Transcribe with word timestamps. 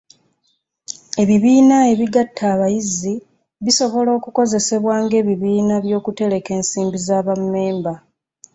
Ebibiina 1.21 1.77
ebigatta 1.93 2.43
abayizi 2.53 3.13
basobola 3.63 4.09
okukozesebwa 4.17 4.93
ng'ebibiina 5.03 5.75
by'okutereka 5.83 6.49
ensimbi 6.59 6.97
za 7.07 7.17
bammemba. 7.25 7.93